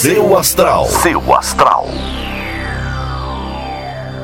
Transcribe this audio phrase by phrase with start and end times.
[0.00, 0.86] Seu astral.
[0.86, 1.86] Seu astral.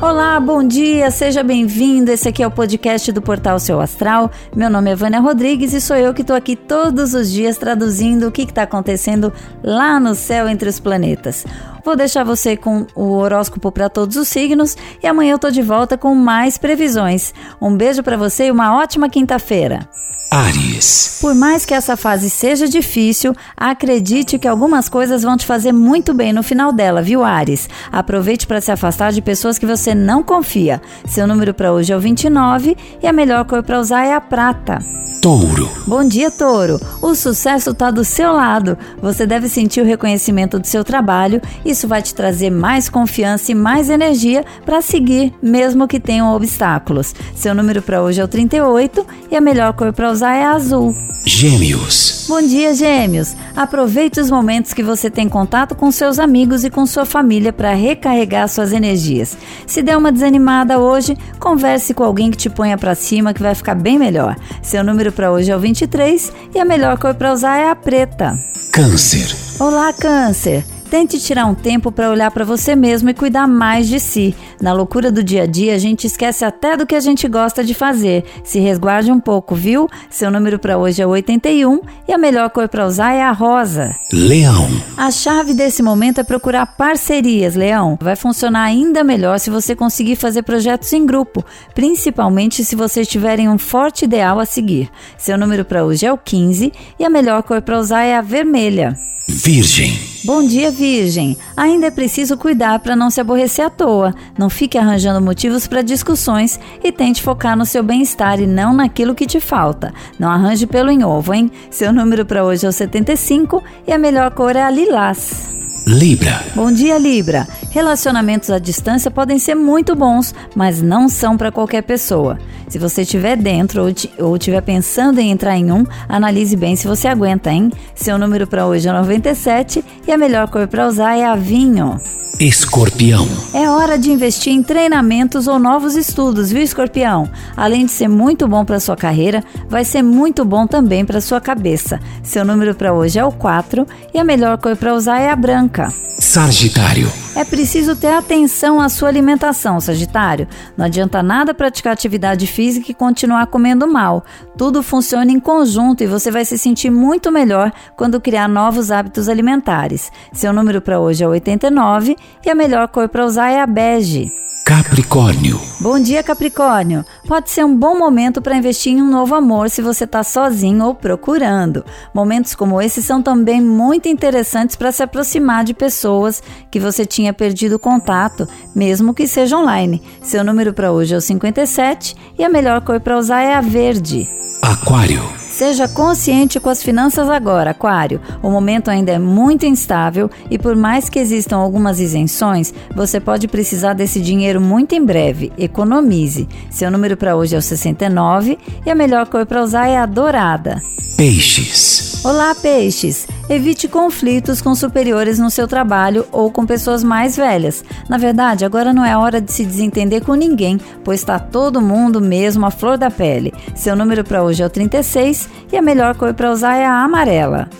[0.00, 2.10] Olá, bom dia, seja bem-vindo.
[2.10, 4.30] Esse aqui é o podcast do Portal Seu Astral.
[4.56, 8.26] Meu nome é Vânia Rodrigues e sou eu que estou aqui todos os dias traduzindo
[8.26, 9.30] o que está acontecendo
[9.62, 11.44] lá no céu entre os planetas.
[11.84, 15.60] Vou deixar você com o horóscopo para todos os signos e amanhã eu tô de
[15.60, 17.34] volta com mais previsões.
[17.60, 19.86] Um beijo para você e uma ótima quinta-feira.
[20.30, 21.18] Ares.
[21.22, 26.12] Por mais que essa fase seja difícil, acredite que algumas coisas vão te fazer muito
[26.12, 27.68] bem no final dela, viu, Ares?
[27.90, 30.82] Aproveite para se afastar de pessoas que você não confia.
[31.06, 34.20] Seu número para hoje é o 29 e a melhor cor para usar é a
[34.20, 34.78] prata.
[35.20, 35.68] Touro.
[35.86, 36.80] Bom dia, Touro.
[37.02, 38.78] O sucesso está do seu lado.
[39.02, 41.40] Você deve sentir o reconhecimento do seu trabalho.
[41.64, 47.14] Isso vai te trazer mais confiança e mais energia para seguir, mesmo que tenham obstáculos.
[47.34, 50.94] Seu número para hoje é o 38 e a melhor cor para usar é azul.
[51.24, 52.24] Gêmeos.
[52.26, 53.36] Bom dia, Gêmeos.
[53.54, 57.74] Aproveite os momentos que você tem contato com seus amigos e com sua família para
[57.74, 59.36] recarregar suas energias.
[59.66, 63.54] Se der uma desanimada hoje, converse com alguém que te ponha para cima que vai
[63.54, 64.36] ficar bem melhor.
[64.62, 67.76] Seu número para hoje é o 23 e a melhor cor para usar é a
[67.76, 68.38] preta.
[68.72, 69.36] Câncer.
[69.60, 70.64] Olá, Câncer.
[70.90, 74.34] Tente tirar um tempo para olhar para você mesmo e cuidar mais de si.
[74.58, 77.62] Na loucura do dia a dia, a gente esquece até do que a gente gosta
[77.62, 78.24] de fazer.
[78.42, 79.86] Se resguarde um pouco, viu?
[80.08, 83.94] Seu número para hoje é 81 e a melhor cor para usar é a rosa.
[84.10, 84.66] Leão.
[84.96, 87.98] A chave desse momento é procurar parcerias, Leão.
[88.00, 91.44] Vai funcionar ainda melhor se você conseguir fazer projetos em grupo,
[91.74, 94.90] principalmente se vocês tiverem um forte ideal a seguir.
[95.18, 98.22] Seu número para hoje é o 15 e a melhor cor para usar é a
[98.22, 98.96] vermelha.
[99.28, 100.17] Virgem.
[100.24, 101.36] Bom dia, Virgem.
[101.56, 104.14] Ainda é preciso cuidar para não se aborrecer à toa.
[104.36, 109.14] Não fique arranjando motivos para discussões e tente focar no seu bem-estar e não naquilo
[109.14, 109.94] que te falta.
[110.18, 111.50] Não arranje pelo em ovo, hein?
[111.70, 115.48] Seu número para hoje é o 75 e a melhor cor é a lilás.
[115.86, 116.44] Libra.
[116.54, 117.46] Bom dia, Libra.
[117.78, 122.36] Relacionamentos à distância podem ser muito bons, mas não são para qualquer pessoa.
[122.68, 123.84] Se você estiver dentro
[124.18, 127.70] ou estiver pensando em entrar em um, analise bem se você aguenta, hein?
[127.94, 132.00] Seu número para hoje é 97 e a melhor cor para usar é a vinho.
[132.40, 133.28] Escorpião.
[133.54, 137.30] É hora de investir em treinamentos ou novos estudos, viu, Escorpião?
[137.56, 141.40] Além de ser muito bom para sua carreira, vai ser muito bom também para sua
[141.40, 142.00] cabeça.
[142.24, 145.36] Seu número para hoje é o 4 e a melhor cor para usar é a
[145.36, 145.92] branca.
[146.18, 147.08] Sagitário.
[147.38, 150.48] É preciso ter atenção à sua alimentação, Sagitário.
[150.76, 154.24] Não adianta nada praticar atividade física e continuar comendo mal.
[154.56, 159.28] Tudo funciona em conjunto e você vai se sentir muito melhor quando criar novos hábitos
[159.28, 160.10] alimentares.
[160.32, 164.32] Seu número para hoje é 89 e a melhor cor para usar é a bege.
[164.68, 165.58] Capricórnio.
[165.80, 167.02] Bom dia, Capricórnio.
[167.26, 170.84] Pode ser um bom momento para investir em um novo amor se você está sozinho
[170.84, 171.82] ou procurando.
[172.12, 177.32] Momentos como esse são também muito interessantes para se aproximar de pessoas que você tinha
[177.32, 180.02] perdido contato, mesmo que seja online.
[180.22, 183.62] Seu número para hoje é o 57 e a melhor cor para usar é a
[183.62, 184.28] verde.
[184.60, 185.37] Aquário.
[185.58, 188.20] Seja consciente com as finanças agora, Aquário.
[188.40, 193.48] O momento ainda é muito instável e, por mais que existam algumas isenções, você pode
[193.48, 195.50] precisar desse dinheiro muito em breve.
[195.58, 196.46] Economize.
[196.70, 200.06] Seu número para hoje é o 69 e a melhor cor para usar é a
[200.06, 200.80] dourada.
[201.16, 202.24] Peixes.
[202.24, 203.26] Olá, peixes!
[203.48, 207.82] Evite conflitos com superiores no seu trabalho ou com pessoas mais velhas.
[208.06, 212.20] Na verdade, agora não é hora de se desentender com ninguém, pois está todo mundo
[212.20, 213.54] mesmo à flor da pele.
[213.74, 217.02] Seu número para hoje é o 36 e a melhor cor para usar é a
[217.02, 217.70] amarela.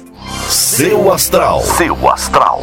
[0.49, 1.61] Seu astral.
[1.61, 2.63] Seu astral.